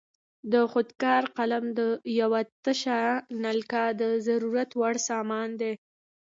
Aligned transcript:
د 0.51 0.53
خود 0.71 0.89
کار 1.03 1.23
قلم 1.37 1.65
یوه 2.21 2.41
تشه 2.63 3.01
نلکه 3.43 3.83
د 4.01 4.03
ضرورت 4.27 4.69
وړ 4.79 4.95
سامان 5.09 5.49
دی. 5.61 5.73